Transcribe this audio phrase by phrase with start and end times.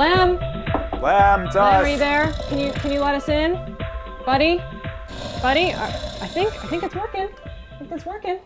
[0.00, 0.38] Lem,
[1.02, 1.84] Lamb, it's us.
[1.84, 2.32] are you there?
[2.48, 3.52] Can you can you let us in,
[4.24, 4.56] buddy?
[5.42, 5.88] Buddy, uh,
[6.22, 7.28] I think I think it's working.
[7.70, 8.38] I think it's working.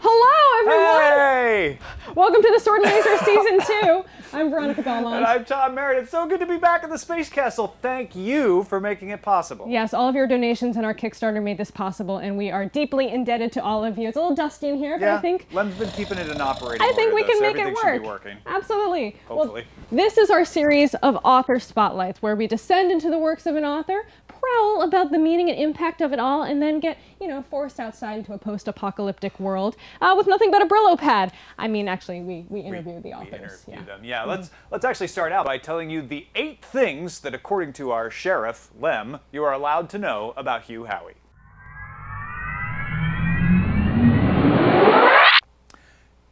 [0.00, 1.18] Hello, everyone.
[1.18, 1.78] Hey!
[2.14, 4.04] Welcome to the Sword and Laser Season Two.
[4.32, 5.98] I'm Veronica And I'm Tom Merritt.
[5.98, 7.74] It's so good to be back in the Space Castle.
[7.82, 9.66] Thank you for making it possible.
[9.68, 13.08] Yes, all of your donations and our Kickstarter made this possible, and we are deeply
[13.08, 14.08] indebted to all of you.
[14.08, 16.86] It's a little dusty in here, but I think Lem's been keeping it in operating
[16.86, 18.26] I think order, we though, can so make it work.
[18.46, 19.16] Absolutely.
[19.26, 19.64] Hopefully.
[19.90, 23.56] Well, this is our series of author spotlights where we descend into the works of
[23.56, 24.06] an author,
[24.40, 27.78] prowl about the meaning and impact of it all, and then get, you know, forced
[27.78, 31.32] outside into a post-apocalyptic world uh, with nothing but a Brillo pad.
[31.58, 33.32] I mean, actually, we, we interview the We authors.
[33.32, 33.82] interview yeah.
[33.84, 34.04] them.
[34.04, 37.90] Yeah, let's let's actually start out by telling you the eight things that, according to
[37.90, 41.14] our sheriff Lem, you are allowed to know about Hugh Howey.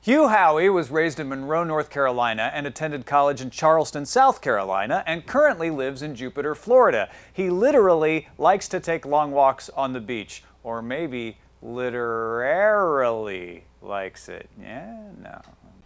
[0.09, 5.05] Hugh Howey was raised in Monroe, North Carolina, and attended college in Charleston, South Carolina,
[5.07, 7.11] and currently lives in Jupiter, Florida.
[7.31, 14.49] He literally likes to take long walks on the beach, or maybe literarily likes it.
[14.59, 14.97] Yeah,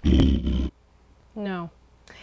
[0.04, 0.70] no.
[1.34, 1.70] No.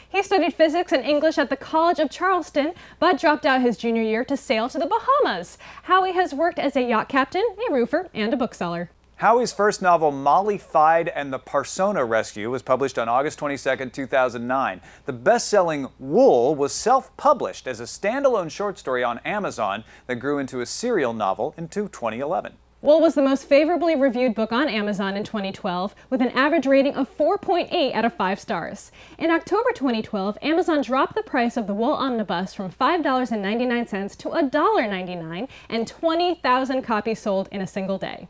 [0.08, 4.04] He studied physics and English at the College of Charleston, but dropped out his junior
[4.04, 5.58] year to sail to the Bahamas.
[5.88, 8.90] Howey has worked as a yacht captain, a roofer, and a bookseller.
[9.20, 14.82] Howey's first novel, Molly Fyde and the Parsona Rescue, was published on August 22, 2009.
[15.08, 20.22] The best selling Wool was self published as a standalone short story on Amazon that
[20.22, 22.54] grew into a serial novel into 2011.
[22.82, 26.96] Wool was the most favorably reviewed book on Amazon in 2012, with an average rating
[26.96, 28.90] of 4.8 out of 5 stars.
[29.18, 35.50] In October 2012, Amazon dropped the price of the Wool Omnibus from $5.99 to $1.99,
[35.68, 38.30] and 20,000 copies sold in a single day.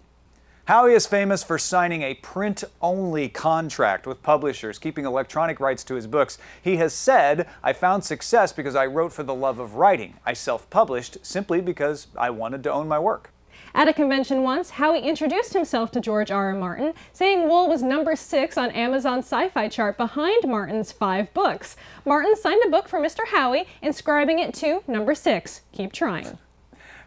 [0.70, 5.96] Howey is famous for signing a print only contract with publishers, keeping electronic rights to
[5.96, 6.38] his books.
[6.62, 10.18] He has said, I found success because I wrote for the love of writing.
[10.28, 13.32] I self published simply because I wanted to own my work.
[13.74, 16.50] At a convention once, Howey introduced himself to George R.
[16.50, 16.54] R.
[16.54, 21.78] Martin, saying Wool was number six on Amazon's sci fi chart behind Martin's five books.
[22.06, 23.26] Martin signed a book for Mr.
[23.34, 25.62] Howey, inscribing it to number six.
[25.72, 26.38] Keep trying.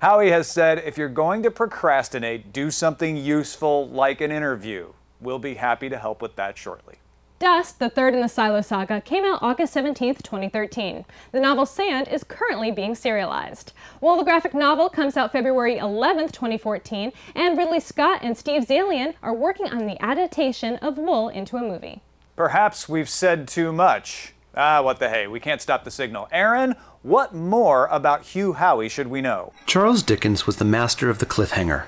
[0.03, 4.95] Howey has said if you're going to procrastinate, do something useful like an interview.
[5.21, 6.97] We'll be happy to help with that shortly.
[7.39, 11.05] Dust, the third in the Silo saga, came out August 17, 2013.
[11.31, 13.75] The novel Sand is currently being serialized.
[14.01, 19.15] While the graphic novel comes out February 11, 2014, and Ridley Scott and Steve Zaillian
[19.23, 22.03] are working on the adaptation of Wool into a movie.
[22.35, 24.35] Perhaps we've said too much.
[24.55, 26.29] Ah, what the hey, we can't stop the signal.
[26.31, 29.53] Aaron, what more about Hugh Howey should we know?
[29.65, 31.85] Charles Dickens was the master of the cliffhanger.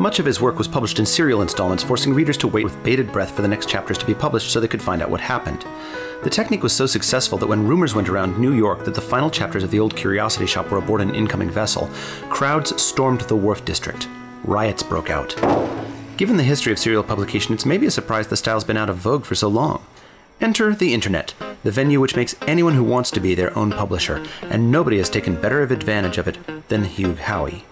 [0.00, 3.12] Much of his work was published in serial installments, forcing readers to wait with bated
[3.12, 5.66] breath for the next chapters to be published so they could find out what happened.
[6.22, 9.28] The technique was so successful that when rumors went around New York that the final
[9.28, 11.90] chapters of the old curiosity shop were aboard an incoming vessel,
[12.30, 14.08] crowds stormed the wharf district.
[14.44, 15.36] Riots broke out.
[16.16, 18.96] Given the history of serial publication, it's maybe a surprise the style's been out of
[18.96, 19.84] vogue for so long.
[20.40, 21.34] Enter the internet,
[21.64, 25.10] the venue which makes anyone who wants to be their own publisher, and nobody has
[25.10, 26.38] taken better of advantage of it
[26.68, 27.62] than Hugh Howey.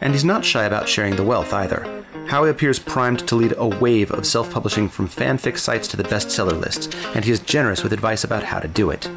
[0.00, 1.80] And he's not shy about sharing the wealth either.
[2.28, 6.04] Howey appears primed to lead a wave of self publishing from fanfic sites to the
[6.04, 9.10] bestseller lists, and he is generous with advice about how to do it.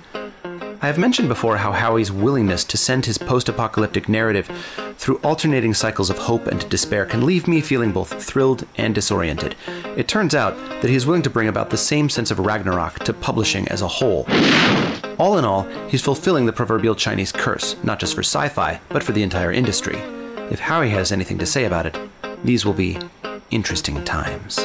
[0.81, 4.49] I have mentioned before how Howey's willingness to send his post apocalyptic narrative
[4.97, 9.57] through alternating cycles of hope and despair can leave me feeling both thrilled and disoriented.
[9.97, 12.99] It turns out that he is willing to bring about the same sense of Ragnarok
[12.99, 14.25] to publishing as a whole.
[15.19, 19.03] All in all, he's fulfilling the proverbial Chinese curse, not just for sci fi, but
[19.03, 19.97] for the entire industry.
[20.49, 21.97] If Howey has anything to say about it,
[22.45, 22.97] these will be
[23.51, 24.57] interesting times.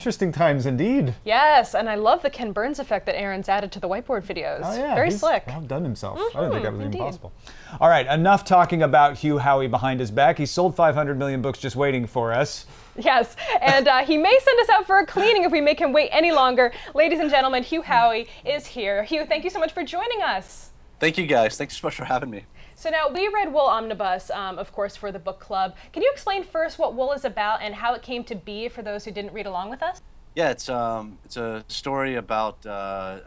[0.00, 1.14] Interesting times indeed.
[1.26, 4.62] Yes, and I love the Ken Burns effect that Aaron's added to the whiteboard videos.
[4.64, 5.44] Oh yeah, Very he's slick.
[5.46, 6.18] Outdone himself.
[6.34, 7.32] I didn't think that was even possible.
[7.78, 10.38] All right, enough talking about Hugh Howey behind his back.
[10.38, 12.64] He sold 500 million books just waiting for us.
[12.96, 15.92] Yes, and uh, he may send us out for a cleaning if we make him
[15.92, 16.72] wait any longer.
[16.94, 19.04] Ladies and gentlemen, Hugh Howey is here.
[19.04, 20.70] Hugh, thank you so much for joining us.
[20.98, 21.58] Thank you guys.
[21.58, 22.46] Thanks so much for having me.
[22.80, 25.76] So now we read Wool Omnibus, um, of course, for the book club.
[25.92, 28.80] Can you explain first what Wool is about and how it came to be for
[28.80, 30.00] those who didn't read along with us?
[30.34, 33.18] Yeah, it's um, it's a story about uh,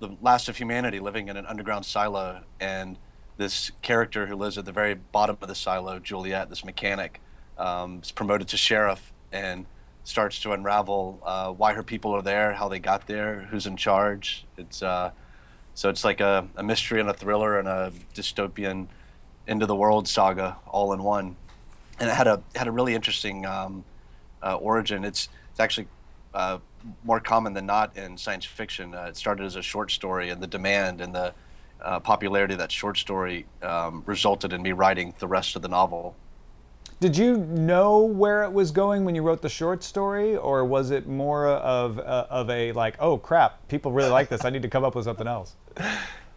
[0.00, 2.98] the last of humanity living in an underground silo, and
[3.36, 7.20] this character who lives at the very bottom of the silo, Juliet, this mechanic,
[7.56, 9.66] um, is promoted to sheriff and
[10.02, 13.76] starts to unravel uh, why her people are there, how they got there, who's in
[13.76, 14.46] charge.
[14.58, 15.12] It's uh,
[15.74, 18.86] so it's like a, a mystery and a thriller and a dystopian
[19.46, 21.36] end of the world saga all in one.
[21.98, 23.84] And it had a had a really interesting um,
[24.42, 25.04] uh, origin.
[25.04, 25.86] It's it's actually
[26.32, 26.58] uh,
[27.04, 28.94] more common than not in science fiction.
[28.94, 31.34] Uh, it started as a short story, and the demand and the
[31.80, 35.68] uh, popularity of that short story um, resulted in me writing the rest of the
[35.68, 36.16] novel.
[37.04, 40.90] Did you know where it was going when you wrote the short story, or was
[40.90, 44.62] it more of uh, of a like, oh crap, people really like this, I need
[44.62, 45.54] to come up with something else?
[45.76, 45.84] It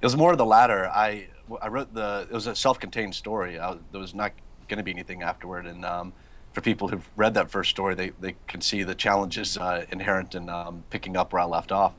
[0.01, 0.89] was more of the latter.
[0.89, 1.29] I
[1.61, 3.57] I wrote the it was a self-contained story.
[3.57, 4.33] I, there was not
[4.67, 6.11] going to be anything afterward, and um,
[6.51, 10.35] for people who've read that first story, they, they can see the challenges uh, inherent
[10.35, 11.93] in um, picking up where I left off.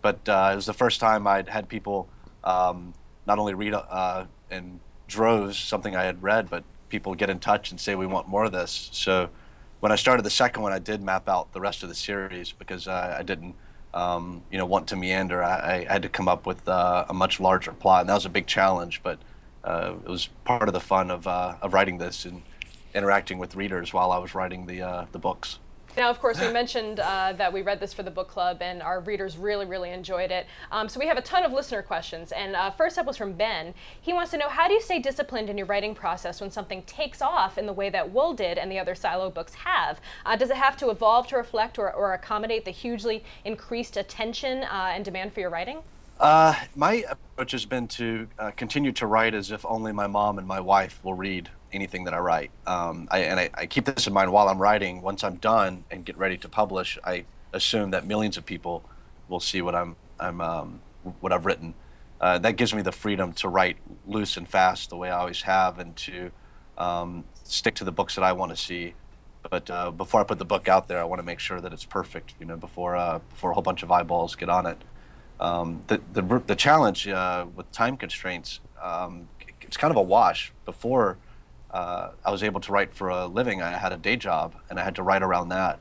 [0.00, 2.08] But uh, it was the first time I'd had people
[2.42, 2.94] um,
[3.26, 7.70] not only read uh, in droves something I had read, but people get in touch
[7.70, 8.90] and say we want more of this.
[8.92, 9.30] So
[9.80, 12.52] when I started the second one, I did map out the rest of the series
[12.52, 13.54] because uh, I didn't,
[13.94, 15.42] um, you know, want to meander.
[15.42, 18.26] I, I had to come up with uh, a much larger plot, and that was
[18.26, 19.00] a big challenge.
[19.02, 19.18] But
[19.64, 22.42] uh, it was part of the fun of of writing this and
[22.94, 25.58] interacting with readers while I was writing the uh, the books.
[25.98, 28.80] Now, of course, we mentioned uh, that we read this for the book club, and
[28.82, 30.46] our readers really, really enjoyed it.
[30.70, 33.32] Um, so we have a ton of listener questions, and uh, first up was from
[33.32, 33.74] Ben.
[34.00, 36.82] He wants to know how do you stay disciplined in your writing process when something
[36.82, 40.00] takes off in the way that Wool did and the other Silo books have?
[40.24, 44.62] Uh, does it have to evolve to reflect or, or accommodate the hugely increased attention
[44.62, 45.78] uh, and demand for your writing?
[46.20, 50.38] Uh, my approach has been to uh, continue to write as if only my mom
[50.38, 52.50] and my wife will read anything that I write.
[52.66, 55.02] Um, I, and I, I, keep this in mind while I'm writing.
[55.02, 58.84] Once I'm done and get ready to publish, I assume that millions of people
[59.28, 60.80] will see what I'm, I'm um,
[61.20, 61.74] what I've written.
[62.20, 63.76] Uh, that gives me the freedom to write
[64.06, 66.30] loose and fast the way I always have, and to
[66.76, 68.94] um, stick to the books that I want to see.
[69.48, 71.72] But uh, before I put the book out there, I want to make sure that
[71.72, 72.34] it's perfect.
[72.40, 74.78] You know, before uh, before a whole bunch of eyeballs get on it.
[75.38, 79.28] Um, the, the the challenge uh, with time constraints, um,
[79.62, 80.52] it's kind of a wash.
[80.64, 81.18] Before
[81.70, 83.62] uh, I was able to write for a living.
[83.62, 85.80] I had a day job, and I had to write around that.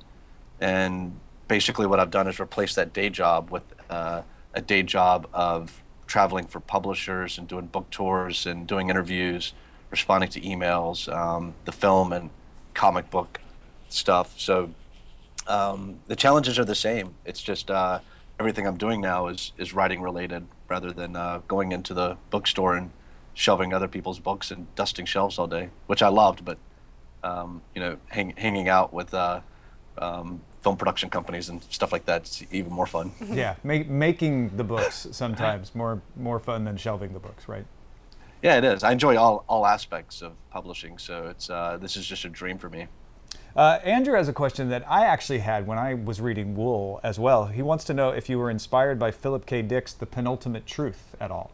[0.59, 4.23] And basically, what I've done is replace that day job with uh,
[4.53, 9.53] a day job of traveling for publishers and doing book tours and doing interviews,
[9.91, 12.29] responding to emails, um, the film and
[12.73, 13.39] comic book
[13.89, 14.33] stuff.
[14.37, 14.71] So
[15.47, 17.15] um, the challenges are the same.
[17.25, 17.99] It's just uh,
[18.39, 22.75] everything I'm doing now is is writing related rather than uh, going into the bookstore
[22.75, 22.91] and
[23.37, 26.43] shelving other people's books and dusting shelves all day, which I loved.
[26.43, 26.57] But
[27.23, 29.41] um, you know, hang, hanging out with uh,
[29.99, 33.11] um, film production companies and stuff like that's even more fun.
[33.31, 37.65] yeah, make, making the books sometimes more more fun than shelving the books, right?
[38.41, 38.83] Yeah, it is.
[38.83, 42.57] I enjoy all, all aspects of publishing, so it's uh, this is just a dream
[42.57, 42.87] for me.
[43.55, 47.17] Uh, Andrew has a question that I actually had when I was reading Wool as
[47.17, 47.47] well.
[47.47, 49.63] He wants to know if you were inspired by Philip K.
[49.63, 51.51] Dick's The Penultimate Truth at all.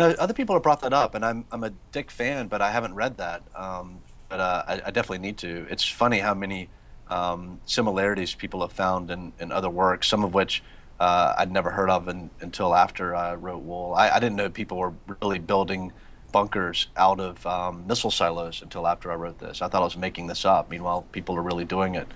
[0.00, 2.70] No, other people have brought that up, and I'm I'm a Dick fan, but I
[2.70, 3.42] haven't read that.
[3.54, 4.00] Um,
[4.30, 5.66] but uh, I, I, definitely need to.
[5.68, 6.70] It's funny how many
[7.08, 10.62] um, similarities people have found in, in other works, some of which
[11.00, 13.92] uh, I'd never heard of in, until after I wrote Wool.
[13.94, 15.92] I, I, didn't know people were really building
[16.32, 19.60] bunkers out of um, missile silos until after I wrote this.
[19.60, 20.70] I thought I was making this up.
[20.70, 22.08] Meanwhile, people are really doing it.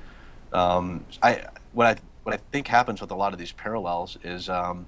[0.54, 4.48] Um, I what I what I think happens with a lot of these parallels is
[4.48, 4.86] um,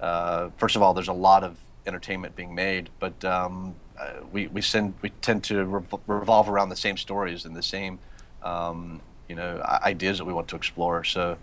[0.00, 1.56] uh, first of all, there's a lot of
[1.86, 5.64] entertainment being made, but um, uh, we we, send, we tend to
[6.06, 7.98] revolve around the same stories and the same
[8.42, 11.04] um, you know ideas that we want to explore.
[11.04, 11.36] So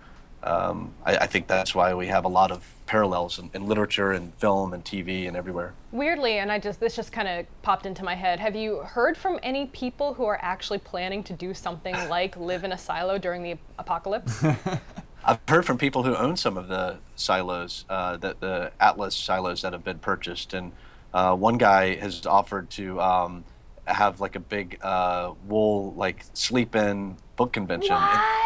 [0.44, 4.12] um, I, I, think that's why we have a lot of parallels in, in, literature
[4.12, 5.74] and film and TV and everywhere.
[5.94, 8.42] Weirdly, and I just this just kind of popped into my head.
[8.42, 12.66] Have you heard from any people who are actually planning to do something like live
[12.66, 14.44] in a silo during the apocalypse?
[15.26, 19.62] I've heard from people who own some of the silos, uh, the, the Atlas silos
[19.62, 20.74] that have been purchased, and
[21.14, 23.46] uh, one guy has offered to um,
[23.86, 27.96] have like a big uh, wool like sleep in book convention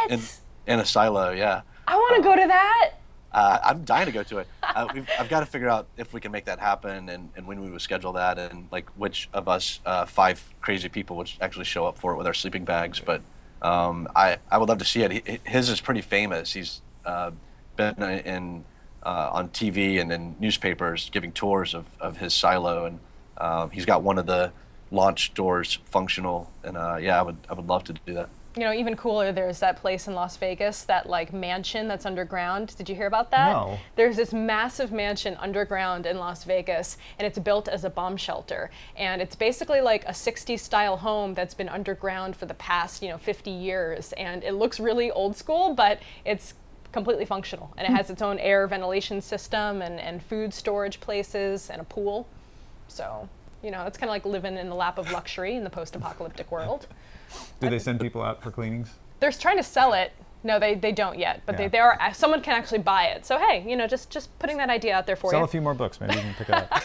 [0.10, 0.22] in, in,
[0.67, 1.31] in, a silo.
[1.31, 2.91] Yeah, I want to go to that.
[3.31, 4.48] Uh, I'm dying to go to it.
[4.63, 4.88] Uh,
[5.19, 7.69] I've got to figure out if we can make that happen and, and when we
[7.69, 11.86] would schedule that and like which of us uh, five crazy people would actually show
[11.86, 13.22] up for it with our sleeping bags, but.
[13.62, 15.42] Um, I, I would love to see it.
[15.46, 16.54] His is pretty famous.
[16.54, 17.32] He's uh,
[17.76, 18.66] been in
[19.04, 23.00] uh, on TV and in newspapers giving tours of, of his silo, and
[23.38, 24.52] uh, he's got one of the
[24.92, 26.52] launch doors functional.
[26.64, 29.32] And uh, yeah, I would I would love to do that you know, even cooler,
[29.32, 32.76] there's that place in Las Vegas, that like mansion that's underground.
[32.76, 33.52] Did you hear about that?
[33.52, 33.78] No.
[33.96, 38.72] There's this massive mansion underground in Las Vegas, and it's built as a bomb shelter.
[38.96, 43.10] And it's basically like a 60s style home that's been underground for the past, you
[43.10, 44.12] know, 50 years.
[44.14, 46.56] And it looks really old school, but it's
[46.92, 47.72] completely functional.
[47.78, 51.84] And it has its own air ventilation system and, and food storage places and a
[51.84, 52.28] pool.
[52.88, 53.30] So,
[53.62, 55.96] you know, it's kind of like living in the lap of luxury in the post
[55.96, 56.88] apocalyptic world.
[57.60, 58.89] Do they send people out for cleanings?
[59.19, 60.12] They're trying to sell it
[60.48, 61.58] No, they, they don't yet, but Yeah.
[61.58, 62.00] they, they are.
[62.13, 63.25] Someone can actually buy it.
[63.25, 65.42] So hey, you know, just just putting that idea out there for Sell you.
[65.42, 66.68] Sell a few more books, maybe you can pick it up.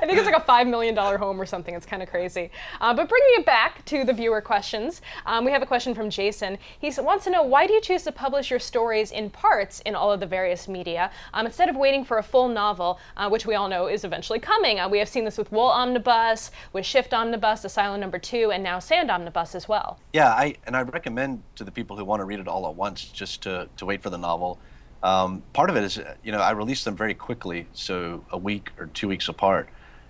[0.00, 1.74] I think it's like a five million dollar home or something.
[1.74, 2.50] It's kind of crazy.
[2.80, 6.08] Uh, but bringing it back to the viewer questions, um, we have a question from
[6.08, 6.56] Jason.
[6.78, 9.96] He wants to know why do you choose to publish your stories in parts in
[9.96, 13.44] all of the various media um, instead of waiting for a full novel, uh, which
[13.44, 14.78] we all know is eventually coming.
[14.78, 18.62] Uh, we have seen this with Wool Omnibus, with Shift Omnibus, Asylum Number Two, and
[18.62, 19.98] now Sand Omnibus as well.
[20.12, 22.76] Yeah, I and I recommend to the people who want to read it all at
[22.76, 24.58] once just to, to wait for the novel.
[25.02, 28.70] Um, part of it is, you know, I release them very quickly, so a week
[28.78, 29.68] or two weeks apart.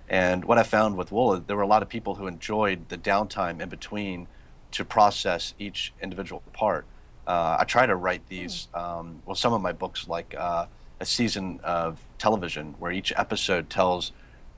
[0.08, 2.99] And what I found with Wool, there were a lot of people who enjoyed the
[2.99, 4.26] downtime in between
[4.72, 6.84] to process each individual part.
[7.26, 10.66] Uh, I try to write these, um, well, some of my books like uh,
[11.00, 14.12] a season of television where each episode tells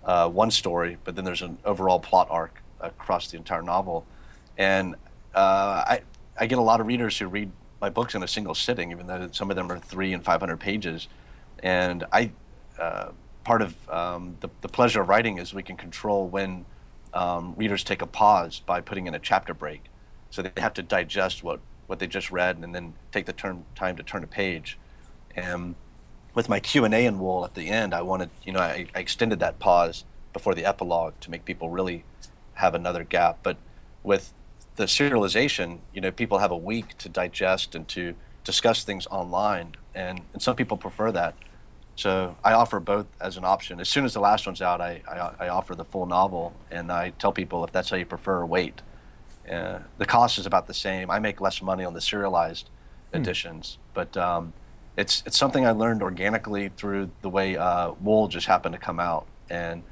[0.04, 4.06] uh, one story, but then there's an overall plot arc across the entire novel.
[4.58, 4.94] And
[5.34, 6.02] uh, I,
[6.38, 7.50] I get a lot of readers who read
[7.84, 10.58] my books in a single sitting, even though some of them are three and 500
[10.58, 11.06] pages.
[11.62, 12.30] And I,
[12.78, 13.10] uh,
[13.44, 16.64] part of um, the, the pleasure of writing is we can control when
[17.12, 19.82] um, readers take a pause by putting in a chapter break.
[20.30, 23.66] So they have to digest what, what they just read and then take the turn,
[23.74, 24.78] time to turn a page.
[25.36, 25.74] And
[26.32, 29.40] with my Q&A in Wool at the end, I wanted, you know, I, I extended
[29.40, 32.04] that pause before the epilogue to make people really
[32.54, 33.40] have another gap.
[33.42, 33.58] But
[34.02, 34.32] with
[34.76, 39.76] the serialization, you know, people have a week to digest and to discuss things online,
[39.94, 41.34] and, and some people prefer that.
[41.96, 43.80] So I offer both as an option.
[43.80, 46.90] As soon as the last one's out, I, I, I offer the full novel, and
[46.90, 48.82] I tell people if that's how you prefer, wait.
[49.50, 51.10] Uh, the cost is about the same.
[51.10, 52.70] I make less money on the serialized
[53.12, 54.52] editions, but um,
[54.96, 58.98] it's it's something I learned organically through the way uh, Wool just happened to come
[58.98, 59.82] out, and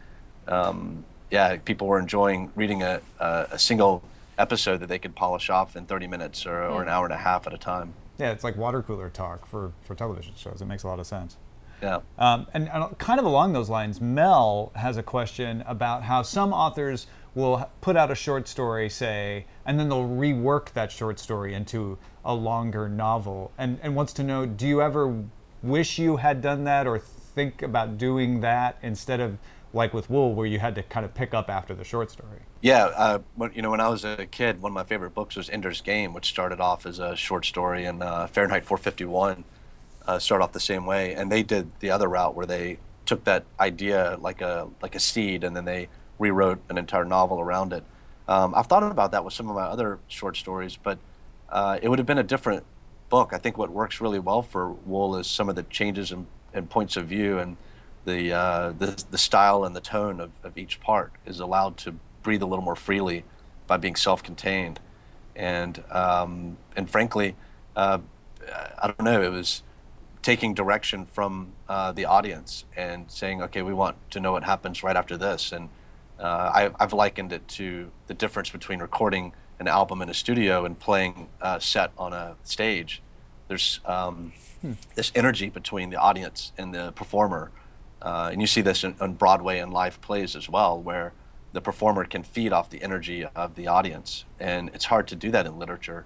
[0.48, 4.02] um, yeah, people were enjoying reading a, a, a single
[4.38, 7.18] episode that they could polish off in 30 minutes or, or an hour and a
[7.18, 7.94] half at a time.
[8.18, 10.60] yeah, it's like water cooler talk for, for television shows.
[10.60, 11.36] It makes a lot of sense.
[11.82, 12.00] Yeah.
[12.16, 16.52] Um, and, and kind of along those lines, Mel has a question about how some
[16.52, 21.54] authors will put out a short story, say, and then they'll rework that short story
[21.54, 25.24] into a longer novel, and, and wants to know do you ever
[25.62, 29.38] wish you had done that or think about doing that instead of
[29.72, 32.40] like with Wool, where you had to kind of pick up after the short story?
[32.60, 35.36] Yeah, uh, when, you know, when I was a kid, one of my favorite books
[35.36, 39.44] was Ender's Game, which started off as a short story, and uh, Fahrenheit 451
[40.06, 41.14] uh, started off the same way.
[41.14, 45.00] And they did the other route where they took that idea like a like a
[45.00, 45.88] seed, and then they
[46.18, 47.84] rewrote an entire novel around it.
[48.28, 50.98] Um, I've thought about that with some of my other short stories, but
[51.48, 52.64] uh, it would have been a different
[53.08, 53.32] book.
[53.32, 56.96] I think what works really well for Wool is some of the changes in points
[56.96, 57.56] of view and
[58.04, 61.94] the, uh, the the style and the tone of, of each part is allowed to
[62.23, 63.25] breathe a little more freely
[63.66, 64.80] by being self-contained,
[65.37, 67.37] and um, and frankly,
[67.76, 67.99] uh,
[68.82, 69.23] I don't know.
[69.23, 69.62] It was
[70.23, 74.82] taking direction from uh, the audience and saying, okay, we want to know what happens
[74.82, 75.68] right after this, and
[76.18, 80.64] uh, I, I've likened it to the difference between recording an album in a studio
[80.64, 83.02] and playing a set on a stage.
[83.49, 84.32] There's um,
[84.94, 87.50] this energy between the audience and the performer.
[88.02, 91.12] Uh, and you see this in, on Broadway and live plays as well, where
[91.52, 94.25] the performer can feed off the energy of the audience.
[94.40, 96.04] And it's hard to do that in literature,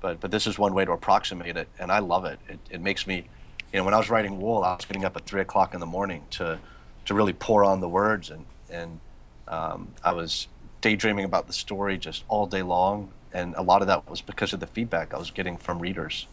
[0.00, 2.38] but, but this is one way to approximate it, and I love it.
[2.48, 3.28] It, it makes me,
[3.72, 5.80] you know, when I was writing Wool, I was getting up at 3 o'clock in
[5.80, 6.58] the morning to,
[7.04, 9.00] to really pour on the words, and, and
[9.46, 10.48] um, I was
[10.80, 13.10] daydreaming about the story just all day long.
[13.32, 16.26] And a lot of that was because of the feedback I was getting from readers.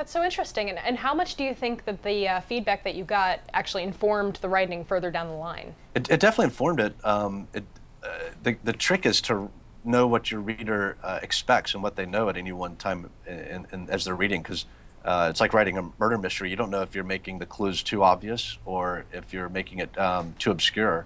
[0.00, 0.70] That's so interesting.
[0.70, 3.82] And, and how much do you think that the uh, feedback that you got actually
[3.82, 5.74] informed the writing further down the line?
[5.94, 6.94] It, it definitely informed it.
[7.04, 7.64] Um, it
[8.02, 8.08] uh,
[8.42, 9.50] the, the trick is to
[9.84, 13.66] know what your reader uh, expects and what they know at any one time in,
[13.70, 14.64] in, as they're reading, because
[15.04, 16.48] uh, it's like writing a murder mystery.
[16.48, 19.98] You don't know if you're making the clues too obvious or if you're making it
[19.98, 21.04] um, too obscure.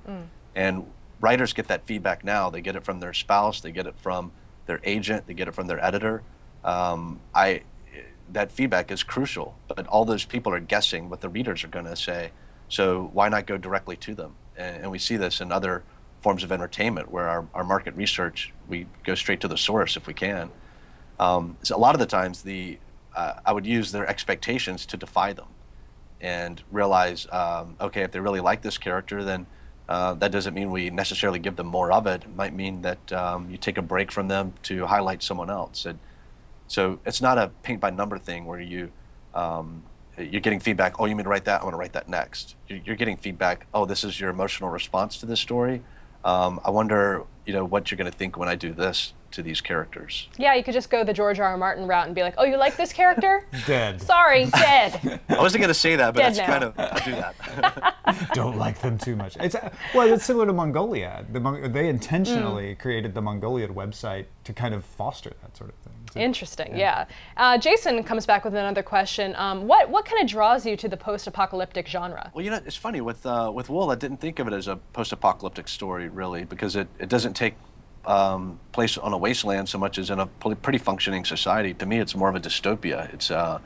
[0.55, 2.49] And writers get that feedback now.
[2.49, 4.31] They get it from their spouse, they get it from
[4.67, 6.23] their agent, they get it from their editor.
[6.63, 7.63] Um, I
[8.33, 11.85] that feedback is crucial, but all those people are guessing what the readers are going
[11.85, 12.31] to say.
[12.69, 14.35] So why not go directly to them?
[14.57, 15.83] And, and we see this in other
[16.21, 20.07] forms of entertainment where our, our market research, we go straight to the source if
[20.07, 20.51] we can.
[21.21, 22.79] Um, so a lot of the times, the
[23.15, 25.47] uh, I would use their expectations to defy them
[26.21, 29.47] and realize, um, okay, if they really like this character, then
[29.89, 32.25] uh, that doesn't mean we necessarily give them more of it.
[32.25, 35.87] It might mean that um, you take a break from them to highlight someone else.
[36.67, 38.91] So it's not a paint by number thing where you
[39.35, 39.83] um,
[40.19, 41.01] you're getting feedback.
[41.01, 41.61] Oh, you mean to write that?
[41.61, 42.55] I want to write that next.
[42.69, 43.67] You're, you're getting feedback.
[43.75, 45.83] Oh, this is your emotional response to this story.
[46.25, 49.43] Um, I wonder, you know, what you're going to think when I do this to
[49.43, 50.29] these characters.
[50.39, 51.47] Yeah, you could just go the George R.
[51.51, 51.57] R.
[51.57, 53.47] Martin route and be like, "Oh, you like this character?
[53.67, 54.01] Dead.
[54.01, 56.47] Sorry, dead." I wasn't going to say that, but Dead that's now.
[56.47, 58.31] kind of I'll do that.
[58.35, 59.37] Don't like them too much.
[59.41, 61.33] It's uh, well, it's similar to Mongoliad.
[61.33, 65.77] The, Mon- they intentionally created the Mongoliad website to kind of foster that sort of
[65.77, 65.93] thing.
[66.13, 66.77] So- Interesting.
[66.77, 67.07] Yeah.
[67.37, 69.35] Uh, Jason comes back with another question.
[69.37, 72.31] Um, what what kind of draws you to the post-apocalyptic genre?
[72.35, 73.91] Well, you know, it's funny with uh, with Wool.
[73.91, 77.55] I didn't think of it as a post-apocalyptic story really, because it, it doesn't take
[78.07, 81.75] um, place on a wasteland so much as in a pretty functioning society.
[81.75, 83.13] To me, it's more of a dystopia.
[83.13, 83.59] It's uh,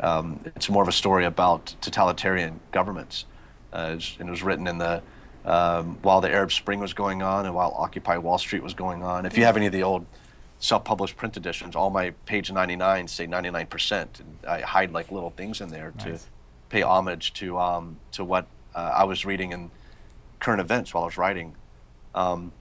[0.00, 3.26] um, it's more of a story about totalitarian governments.
[3.72, 5.02] Uh, and it was written in the
[5.44, 9.02] um, while the Arab Spring was going on and while Occupy Wall Street was going
[9.02, 9.26] on.
[9.26, 10.06] If you have any of the old
[10.60, 15.60] self-published print editions, all my page 99 say 99%, and I hide like little things
[15.60, 16.18] in there to
[16.68, 19.70] pay homage to um, to what uh, I was reading in
[20.38, 21.54] current events while I was writing.
[22.14, 22.52] Um,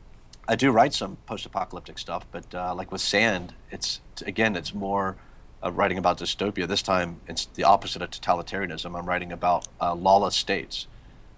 [0.51, 5.15] I do write some post-apocalyptic stuff, but uh, like with Sand, it's again, it's more
[5.63, 6.67] uh, writing about dystopia.
[6.67, 8.99] This time, it's the opposite of totalitarianism.
[8.99, 10.87] I'm writing about uh, lawless states.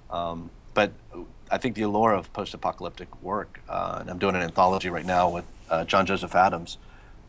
[0.10, 0.94] Um, but
[1.52, 5.30] I think the allure of post-apocalyptic work, uh, and I'm doing an anthology right now
[5.30, 6.80] with uh, John Joseph Adams,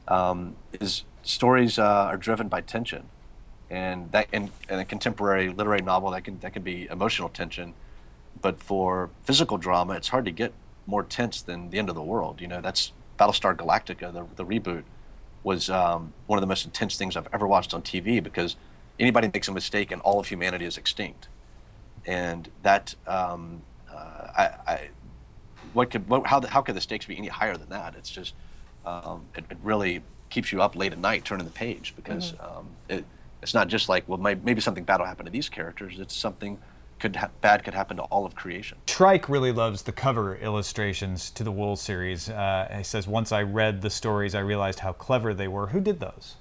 [0.08, 3.10] um, is stories uh, are driven by tension,
[3.68, 7.74] and that in, in a contemporary literary novel that can that can be emotional tension,
[8.40, 10.54] but for physical drama, it's hard to get
[10.86, 12.40] more tense than the end of the world.
[12.40, 14.84] You know, that's Battlestar Galactica, the, the reboot,
[15.42, 18.56] was um, one of the most intense things I've ever watched on TV because
[18.98, 21.28] anybody makes a mistake and all of humanity is extinct,
[22.06, 24.88] and that um, uh, I, I
[25.72, 27.94] what could what, how the, how could the stakes be any higher than that?
[27.96, 28.34] It's just
[28.86, 32.68] um, it, it really keeps you up late at night turning the page because um,
[32.88, 33.04] it,
[33.42, 35.98] it's not just like well may, maybe something bad will happen to these characters.
[35.98, 36.58] It's something
[37.04, 38.78] could ha- bad could happen to all of creation.
[38.86, 42.30] Trike really loves the cover illustrations to the Wool series.
[42.30, 45.66] Uh, he says, Once I read the stories, I realized how clever they were.
[45.66, 46.36] Who did those?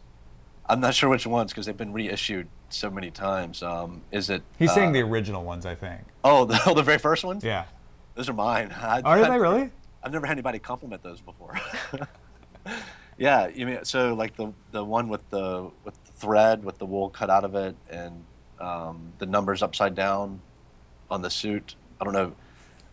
[0.66, 3.62] I'm not sure which ones because they've been reissued so many times.
[3.62, 4.42] Um, is it?
[4.58, 6.00] He's uh, saying the original ones, I think.
[6.24, 7.44] oh the, oh, the very first ones.
[7.44, 7.66] Yeah.
[8.16, 8.72] those are mine.
[8.82, 9.70] I, Are I- they really?
[10.02, 11.60] I've never had anybody compliment those before.
[13.18, 16.86] yeah, you mean so like the the one with the with the thread with the
[16.86, 18.24] wool cut out of it and
[18.62, 20.42] um, the numbers upside down
[21.10, 21.76] on the suit.
[22.00, 22.34] I don't know.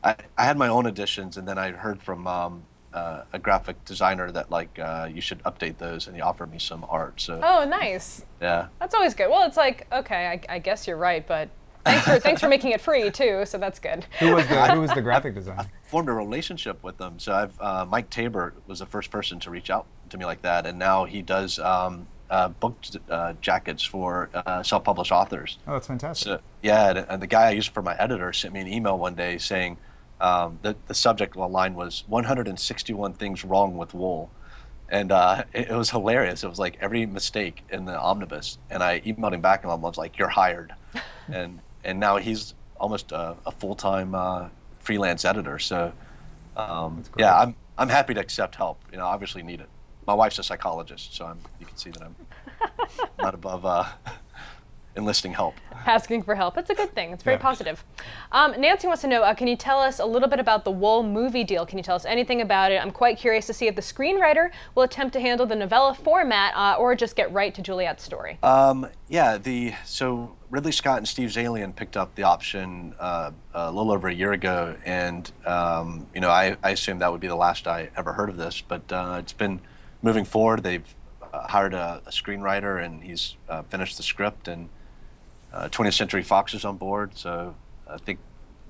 [0.03, 2.62] I, I had my own additions, and then I heard from um,
[2.94, 6.59] uh, a graphic designer that like uh, you should update those and he offered me
[6.59, 7.20] some art.
[7.20, 8.25] So Oh, nice.
[8.40, 8.68] yeah.
[8.79, 9.29] That's always good.
[9.31, 11.49] Well, it's like okay, I, I guess you're right, but
[11.85, 13.44] thanks for thanks for making it free too.
[13.46, 14.07] So that's good.
[14.18, 15.61] Who was the, who was the graphic designer?
[15.61, 17.18] I formed a relationship with them.
[17.18, 20.42] So I've uh, Mike Tabor was the first person to reach out to me like
[20.42, 22.77] that, and now he does um, uh, book
[23.11, 25.59] uh, jackets for uh, self-published authors.
[25.66, 26.25] Oh, that's fantastic.
[26.25, 28.97] So yeah, and, and the guy I used for my editor sent me an email
[28.97, 29.77] one day saying
[30.21, 34.31] um, that the subject line was 161 things wrong with wool.
[34.88, 36.43] And uh, it, it was hilarious.
[36.43, 38.59] It was like every mistake in the omnibus.
[38.71, 40.75] And I emailed him back and I was like, "You're hired."
[41.29, 44.49] and and now he's almost a, a full-time uh,
[44.81, 45.59] freelance editor.
[45.59, 45.93] So
[46.57, 48.81] um, yeah, I'm I'm happy to accept help.
[48.90, 49.69] You know, obviously need it.
[50.11, 52.16] My wife's a psychologist, so I'm, you can see that I'm
[53.23, 53.85] not above uh,
[54.96, 55.55] enlisting help.
[55.87, 56.59] Asking for help.
[56.59, 57.12] It's a good thing.
[57.12, 57.42] It's very Yeah.
[57.42, 57.85] positive.
[58.33, 60.73] Um, Nancy wants to know uh, can you tell us a little bit about the
[60.73, 61.64] Wool movie deal?
[61.64, 62.83] Can you tell us anything about it?
[62.83, 66.57] I'm quite curious to see if the screenwriter will attempt to handle the novella format
[66.57, 68.37] uh, or just get right to Juliet's story.
[68.42, 73.70] Um, yeah, the so Ridley Scott and Steve Zaillian picked up the option uh, a
[73.70, 77.29] little over a year ago, and um, you know I, I assumed that would be
[77.29, 79.61] the last I ever heard of this, but uh, it's been
[80.03, 80.63] moving forward.
[80.63, 80.95] They've
[81.33, 84.69] uh, hired a, a screenwriter, and he's uh, finished the script, and
[85.53, 87.17] uh, 20th Century Fox is on board.
[87.17, 87.55] So
[87.89, 88.19] I think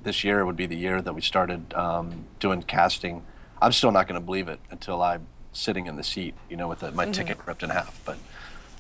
[0.02, 3.24] this year would be the year that we started um, doing casting.
[3.60, 6.68] I'm still not going to believe it until I'm sitting in the seat, you know,
[6.68, 8.00] with the, my ticket ripped in half.
[8.04, 8.18] But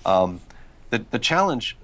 [0.06, 0.40] um,
[0.90, 1.76] the the challenge,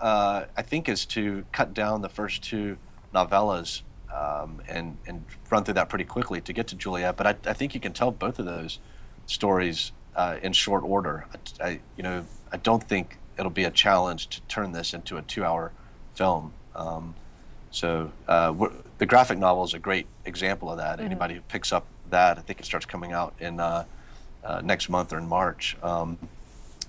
[0.00, 2.76] uh, I think, is to cut down the first two
[3.12, 3.82] novellas
[4.12, 7.16] um, and and run through that pretty quickly to get to Juliet.
[7.16, 8.78] But I, I think you can tell both of those
[9.26, 11.26] stories uh, in short order.
[11.60, 15.16] I, I- you know I don't think it'll be a challenge to turn this into
[15.16, 15.72] a two-hour
[16.14, 16.52] film.
[16.76, 17.14] Um,
[17.72, 18.52] so uh,
[18.98, 21.00] the graphic novel is a great example of that.
[21.00, 23.84] Anybody who picks up that, I think it starts coming out in uh,
[24.44, 25.76] uh, next month or in March.
[25.82, 26.16] Um,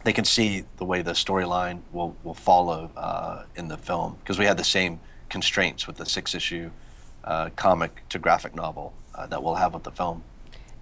[0.03, 4.37] they can see the way the storyline will will follow uh, in the film because
[4.37, 6.69] we had the same constraints with the six issue
[7.23, 10.21] uh, comic to graphic novel uh, that we'll have with the film.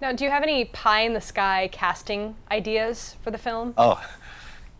[0.00, 3.74] Now, do you have any pie in the sky casting ideas for the film?
[3.78, 4.02] Oh,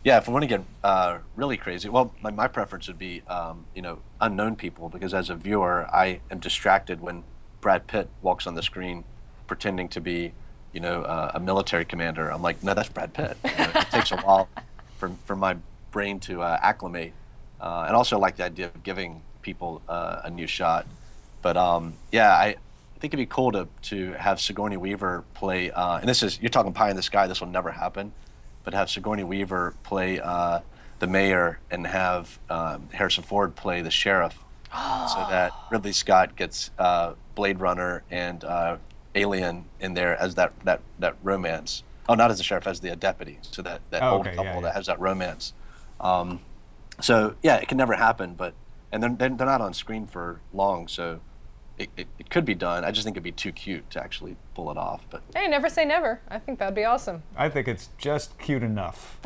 [0.03, 0.17] yeah.
[0.17, 3.65] If I want to get uh, really crazy, well, my, my preference would be, um,
[3.73, 7.23] you know, unknown people because as a viewer, I am distracted when
[7.61, 9.03] Brad Pitt walks on the screen
[9.47, 10.33] pretending to be
[10.75, 12.29] you know, uh, a military commander.
[12.29, 13.37] I'm like, no, that's Brad Pitt.
[13.45, 14.49] You know, it takes a while
[14.97, 15.55] for, for my
[15.91, 17.13] brain to uh, acclimate.
[17.61, 20.85] Uh, and also like the idea of giving people uh, a new shot.
[21.41, 22.55] But um, yeah, I, I
[23.05, 26.49] think it'd be cool to, to have Sigourney Weaver play, uh, and this is, you're
[26.49, 28.11] talking pie in the sky, this will never happen,
[28.63, 30.61] but have Sigourney Weaver play uh,
[30.97, 34.39] the mayor and have um, Harrison Ford play the sheriff
[34.73, 38.77] so that Ridley Scott gets uh, Blade Runner and uh,
[39.13, 41.83] Alien in there as that, that, that romance.
[42.09, 43.37] Oh, not as the sheriff, as the deputy.
[43.43, 44.61] So that, that Oh, old okay, couple yeah, yeah.
[44.61, 45.53] that has that romance.
[45.99, 46.39] Um,
[47.01, 48.55] so yeah, it can never happen, but
[48.91, 51.19] and they're they're not on screen for long, so
[51.77, 52.83] it, it, it could be done.
[52.85, 55.05] I just think it'd be too cute to actually pull it off.
[55.09, 56.21] But Hey, never say never.
[56.29, 57.23] I think that'd be awesome.
[57.37, 59.19] I think it's just cute enough.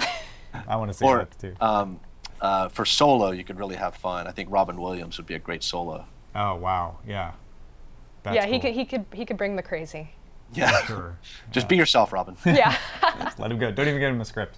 [0.68, 1.56] I want to see or that too.
[1.62, 2.00] um,
[2.42, 4.26] uh, for solo, you could really have fun.
[4.28, 6.06] I think Robin Williams would be a great solo.
[6.36, 7.34] oh wow, yeah.
[8.24, 8.62] That's yeah, he cool.
[8.62, 10.12] could he could he could bring the crazy.
[10.52, 11.16] Yeah, Sure.
[11.52, 12.36] just be yourself, Robin.
[12.46, 12.76] Yeah.
[13.38, 13.72] Let him go.
[13.72, 14.58] Don't even give him a script.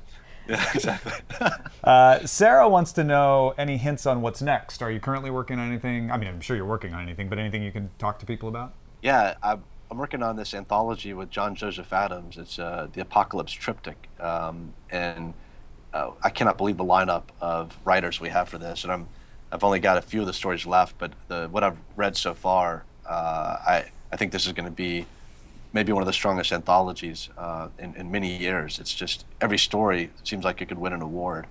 [0.51, 1.13] Yeah, exactly.
[1.83, 4.83] Uh, Sarah wants to know any hints on what's next.
[4.83, 6.11] Are you currently working on anything?
[6.11, 8.47] I mean, I'm sure you're working on anything, but anything you can talk to people
[8.47, 8.73] about?
[9.01, 12.37] Yeah, I'm, I'm working on this anthology with John Joseph Adams.
[12.37, 15.33] It's uh, the Apocalypse Triptych, um, and
[15.91, 18.83] uh, I cannot believe the lineup of writers we have for this.
[18.83, 19.07] And I'm,
[19.51, 22.35] I've only got a few of the stories left, but the, what I've read so
[22.35, 25.07] far, uh, I, I think this is going to be
[25.73, 28.79] maybe one of the strongest anthologies uh, in, in many years.
[28.79, 31.47] It's just every story seems like it could win an award.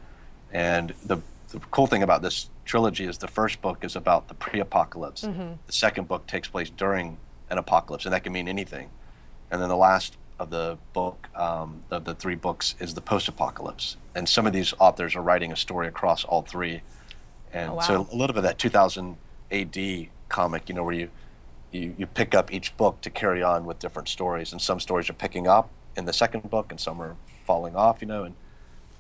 [0.53, 1.19] And the,
[1.51, 5.23] the cool thing about this trilogy is the first book is about the pre apocalypse,
[5.23, 8.91] the second book takes place during an apocalypse, and that can mean anything.
[9.51, 13.29] And then the last of the book, um, of the three books, is the post
[13.29, 13.97] apocalypse.
[14.15, 16.83] And some of these authors are writing a story across all three.
[17.53, 17.81] And Oh, wow.
[17.81, 19.17] so a little bit of that 2000
[19.51, 21.11] AD comic, you know, where you
[21.73, 25.09] you, you pick up each book to carry on with different stories and some stories
[25.09, 28.35] are picking up in the second book and some are falling off you know and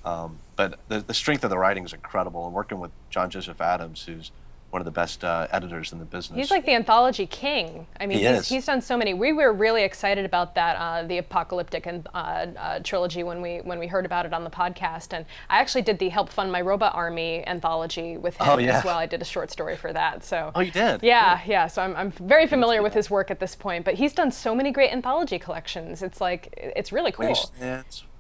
[0.04, 3.61] um, but the, the strength of the writing is incredible and working with john joseph
[3.61, 4.30] adams who's
[4.70, 7.87] one of the best uh, editors in the business He's like the anthology king.
[7.98, 9.14] I mean, He he's, he's done so many.
[9.14, 13.59] We were really excited about that, uh, the apocalyptic and uh, uh, trilogy when we
[13.59, 15.12] when we heard about it on the podcast.
[15.12, 18.78] And I actually did the Help Fund My Robot Army anthology with him Oh, yeah.
[18.78, 18.96] as well.
[18.96, 20.24] I did a short story for that.
[20.24, 20.52] So.
[20.54, 21.66] oh you did Yeah, yeah.
[21.66, 24.54] So I'm, I'm very familiar with his work at this point, but he's done so
[24.54, 26.02] many great anthology collections.
[26.02, 27.35] It's like it's really cool.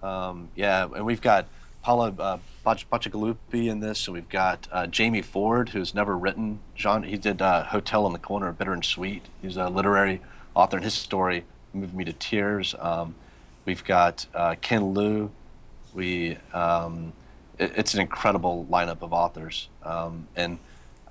[0.02, 1.46] Um, yeah, and we've got
[1.82, 3.98] Paolo uh, Bacigalupi in this.
[3.98, 6.60] So we've got uh, Jamie Ford, who's never written.
[6.74, 9.26] John, he did uh, Hotel on the Corner, Bitter and Sweet.
[9.42, 10.20] He's a literary
[10.54, 12.74] author, and his story moved me to tears.
[12.78, 13.14] Um,
[13.64, 15.30] we've got uh, Ken Liu.
[15.94, 17.12] We, um,
[17.58, 20.58] it, it's an incredible lineup of authors, um, and.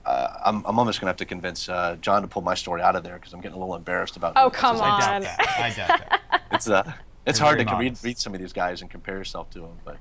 [0.06, 2.96] Uh, I'm, I'm almost gonna have to convince uh, John to pull my story out
[2.96, 4.34] of there because I'm getting a little embarrassed about.
[4.38, 4.48] Oh, it.
[4.48, 5.22] It's come just- I on.
[5.22, 5.60] doubt that.
[5.60, 5.88] I doubt
[6.32, 6.42] that.
[6.54, 6.94] it's uh,
[7.30, 8.04] it's hard to read, modest.
[8.04, 9.98] read some of these guys and compare yourself to them, but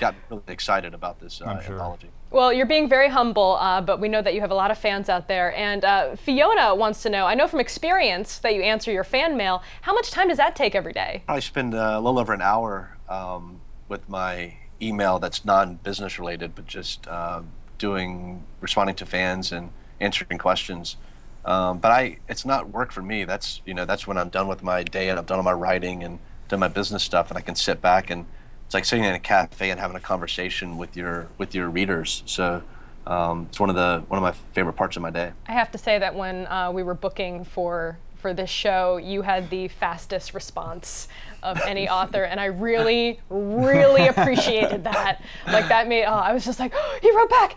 [0.00, 1.74] got really excited about this uh, sure.
[1.74, 2.10] anthology.
[2.30, 4.78] Well, you're being very humble, uh, but we know that you have a lot of
[4.78, 5.54] fans out there.
[5.54, 9.36] And uh, Fiona wants to know I know from experience that you answer your fan
[9.36, 9.62] mail.
[9.82, 11.22] How much time does that take every day?
[11.26, 16.54] Probably spend uh, a little over an hour um, with my email that's non-business related,
[16.54, 17.42] but just uh,
[17.78, 20.96] doing responding to fans and answering questions.
[21.44, 23.24] Um, but I, it's not work for me.
[23.24, 25.52] That's you know that's when I'm done with my day and I've done all my
[25.52, 26.18] writing and
[26.60, 28.26] my business stuff, and I can sit back and
[28.66, 32.22] it's like sitting in a cafe and having a conversation with your with your readers.
[32.26, 32.62] So
[33.06, 35.32] um, it's one of the one of my favorite parts of my day.
[35.46, 39.20] I have to say that when uh, we were booking for for this show, you
[39.22, 41.08] had the fastest response
[41.42, 45.22] of any author, and I really, really appreciated that.
[45.46, 47.56] Like that made oh, I was just like, oh, he wrote back,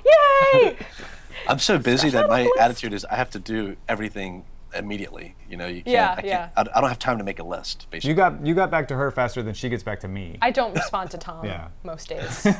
[0.53, 0.77] yay!
[1.47, 4.43] I'm so busy that my attitude is I have to do everything
[4.75, 5.35] immediately.
[5.49, 5.87] You know, you can't.
[5.93, 6.49] Yeah, I, can't yeah.
[6.55, 7.87] I, I don't have time to make a list.
[7.89, 10.37] Basically, You got you got back to her faster than she gets back to me.
[10.41, 11.67] I don't respond to Tom Yeah.
[11.83, 12.45] most days.
[12.45, 12.53] I,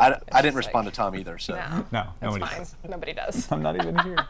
[0.00, 1.38] I didn't like- respond to Tom either.
[1.38, 2.58] So No, no, that's nobody fine.
[2.58, 2.76] does.
[2.88, 3.48] Nobody does.
[3.52, 4.26] I'm not even here.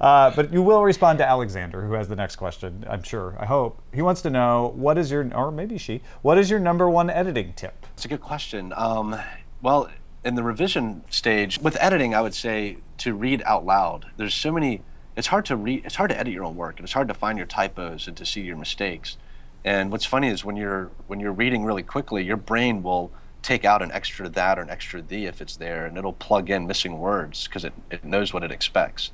[0.00, 2.84] Uh, but you will respond to Alexander, who has the next question.
[2.88, 3.36] I'm sure.
[3.38, 6.60] I hope he wants to know what is your, or maybe she, what is your
[6.60, 7.86] number one editing tip?
[7.94, 8.72] it's a good question.
[8.76, 9.16] Um,
[9.62, 9.88] well,
[10.24, 14.06] in the revision stage with editing, I would say to read out loud.
[14.16, 14.82] There's so many.
[15.16, 15.84] It's hard to read.
[15.84, 18.16] It's hard to edit your own work, and it's hard to find your typos and
[18.16, 19.16] to see your mistakes.
[19.64, 23.10] And what's funny is when you're when you're reading really quickly, your brain will
[23.42, 26.50] take out an extra that or an extra the if it's there, and it'll plug
[26.50, 29.10] in missing words because it, it knows what it expects.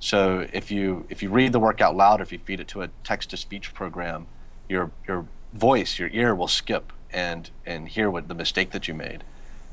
[0.00, 2.82] So if you if you read the work out loud, if you feed it to
[2.82, 4.26] a text to speech program,
[4.68, 8.94] your your voice, your ear will skip and and hear what the mistake that you
[8.94, 9.22] made.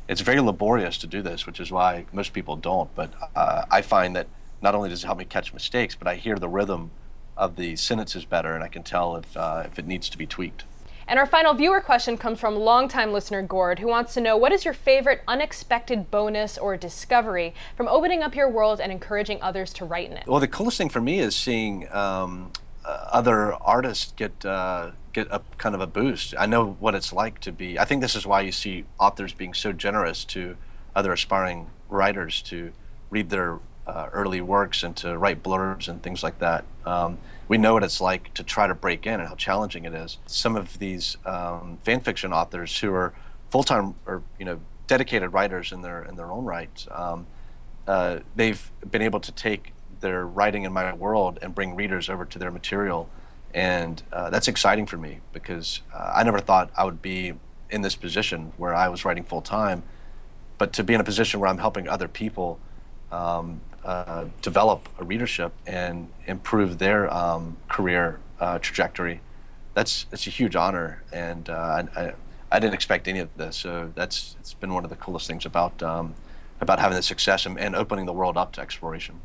[0.10, 2.94] It's very laborious to do this, which is why most people don't.
[2.96, 4.28] But uh, I find that
[4.62, 6.92] not only does it help me catch mistakes, but I hear the rhythm
[7.38, 10.26] of the sentences better, and I can tell if uh, if it needs to be
[10.26, 10.66] tweaked.
[11.10, 14.52] And our final viewer question comes from longtime listener Gord, who wants to know what
[14.52, 19.74] is your favorite unexpected bonus or discovery from opening up your world and encouraging others
[19.74, 20.28] to write in it?
[20.28, 22.52] Well, the coolest thing for me is seeing um,
[22.86, 26.36] uh, other artists get uh, get a kind of a boost.
[26.38, 27.80] I know what it's like to be.
[27.80, 30.58] I think this is why you see authors being so generous to
[30.96, 32.72] other aspiring writers to
[33.10, 36.64] read their uh, early works and to write blurbs and things like that.
[36.86, 39.94] Um, we know what it's like to try to break in and how challenging it
[39.94, 40.18] is.
[40.28, 43.14] Some of these um, fan fiction authors who are
[43.50, 47.26] full-time or you know dedicated writers in their in their own right, um,
[47.88, 52.26] uh, they've been able to take their writing in my world and bring readers over
[52.26, 53.10] to their material,
[53.54, 57.34] and uh, that's exciting for me because uh, I never thought I would be
[57.72, 59.82] in this position where I was writing full time,
[60.60, 62.60] but to be in a position where I'm helping other people
[63.12, 69.22] um, uh, develop a readership and improve their um, career uh, trajectory.
[69.74, 72.14] That's it's a huge honor, and uh, I,
[72.52, 73.56] I didn't expect any of this.
[73.58, 76.16] So that's it's been one of the coolest things about um,
[76.62, 79.22] about having the success and, and, opening the world up to exploration.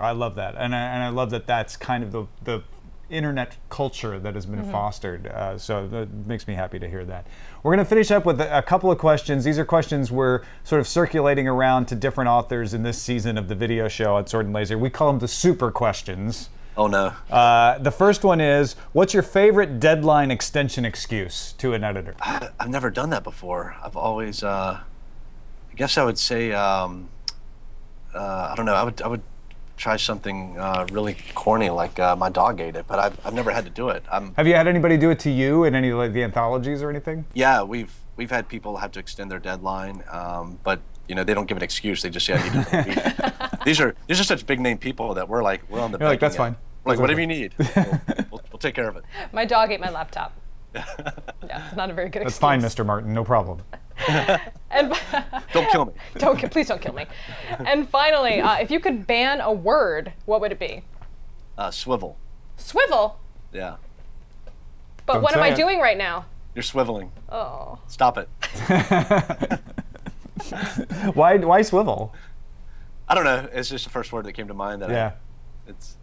[0.00, 2.62] I love that, and I, and I love that that's kind of the the
[3.10, 4.70] internet culture that has been mm-hmm.
[4.70, 5.26] fostered.
[5.26, 7.26] Uh, so that makes me happy to hear that.
[7.62, 9.44] We're going to finish up with a, a, couple of questions.
[9.44, 13.48] These are questions we're sort of circulating around to different authors in this season of
[13.48, 14.78] the video show at Sword and Laser.
[14.78, 16.50] We call them the super questions.
[16.76, 17.12] Oh no.
[17.28, 22.14] Uh, the first one is What's your favorite deadline extension excuse to an editor?
[22.20, 23.74] I, have never done that before.
[23.82, 27.08] I've always, uh, I guess I would say, um,
[28.14, 29.22] uh, I don't know, I would, I would
[29.78, 33.50] try something uh, really corny like uh, my dog ate it, but I've, I've never
[33.50, 34.02] had to do it.
[34.10, 36.90] I'm, have you had anybody do it to you in any like the anthologies or
[36.90, 37.24] anything?
[37.32, 41.34] Yeah, we've we've had people have to extend their deadline, um, but you know they
[41.34, 42.02] don't give an excuse.
[42.02, 43.58] They just say I need to.
[43.64, 45.98] these are these are such big name people that we're like we're on the.
[45.98, 46.56] You're like that's fine.
[46.84, 49.04] We're like whatever you need, we'll, we'll, we'll, take care of it.
[49.32, 50.32] My dog ate my laptop.
[51.46, 52.20] yeah, it's not a very good.
[52.20, 52.38] That's excuse.
[52.38, 52.84] fine, Mr.
[52.84, 53.12] Martin.
[53.12, 53.62] No problem.
[54.08, 54.94] and
[55.52, 55.92] don't kill me.
[56.16, 57.06] don't please don't kill me.
[57.64, 60.82] And finally, uh, if you could ban a word, what would it be?
[61.56, 62.16] Uh, swivel.
[62.56, 63.18] Swivel.
[63.52, 63.76] Yeah.
[65.06, 65.56] But Don't what am I it.
[65.56, 66.26] doing right now?
[66.54, 67.10] You're swiveling.
[67.30, 67.78] Oh.
[67.88, 68.28] Stop it.
[71.14, 72.14] why why swivel?
[73.08, 73.48] I don't know.
[73.52, 74.82] It's just the first word that came to mind.
[74.82, 75.12] That yeah.
[75.66, 75.96] I, it's.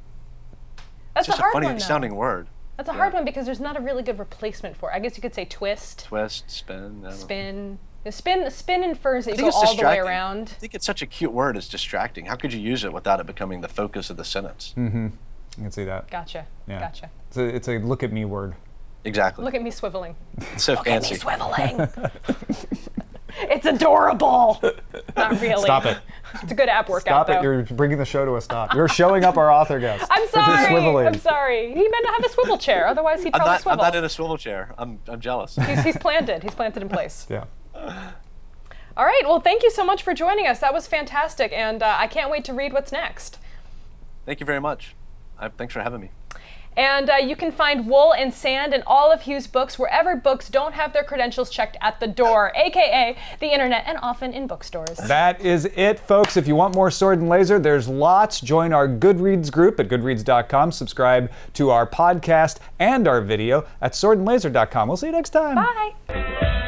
[1.13, 2.47] That's it's just a hard funny one, sounding word.
[2.77, 2.97] That's a yeah.
[2.97, 4.95] hard one because there's not a really good replacement for it.
[4.95, 6.05] I guess you could say twist.
[6.05, 7.05] Twist, spin.
[7.11, 7.79] Spin.
[8.03, 10.53] The spin, spin infers that you go all the way around.
[10.57, 11.57] I think it's such a cute word.
[11.57, 12.27] It's distracting.
[12.27, 14.75] How could you use it without it becoming the focus of the sentence?
[14.77, 15.07] Mm-hmm.
[15.57, 16.11] I can see that.
[16.11, 16.45] Gotcha.
[16.67, 16.79] Yeah.
[16.79, 17.09] Gotcha.
[17.29, 18.55] It's a, it's a look at me word.
[19.05, 19.45] Exactly.
[19.45, 20.15] Look at me swiveling.
[20.53, 21.15] It's so look fancy.
[21.15, 22.11] At me swiveling.
[23.39, 24.61] it's adorable.
[25.17, 25.63] Not really.
[25.63, 25.97] Stop it.
[26.41, 27.25] It's a good app workout.
[27.25, 27.39] Stop though.
[27.39, 27.43] it!
[27.43, 28.73] You're bringing the show to a stop.
[28.73, 30.05] You're showing up our author guest.
[30.11, 31.05] I'm sorry.
[31.05, 31.69] I'm sorry.
[31.69, 32.87] He meant to have a swivel chair.
[32.87, 33.81] Otherwise, he'd probably I'm not, swivel.
[33.81, 34.73] I'm not in a swivel chair.
[34.77, 35.55] I'm, I'm jealous.
[35.55, 36.43] He's, he's planted.
[36.43, 37.27] He's planted in place.
[37.29, 37.45] Yeah.
[37.75, 39.21] All right.
[39.23, 40.59] Well, thank you so much for joining us.
[40.59, 43.39] That was fantastic, and uh, I can't wait to read what's next.
[44.25, 44.95] Thank you very much.
[45.37, 46.11] I, thanks for having me.
[46.77, 50.49] And uh, you can find Wool and Sand and all of Hugh's books wherever books
[50.49, 54.97] don't have their credentials checked at the door, aka the internet, and often in bookstores.
[54.97, 56.37] That is it, folks.
[56.37, 58.41] If you want more Sword and Laser, there's lots.
[58.41, 60.71] Join our Goodreads group at goodreads.com.
[60.71, 64.87] Subscribe to our podcast and our video at swordandlaser.com.
[64.87, 65.55] We'll see you next time.
[65.55, 66.64] Bye.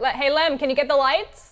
[0.00, 1.49] Le- hey Lem, can you get the lights?